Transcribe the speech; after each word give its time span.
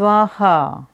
स्वाहा 0.00 0.89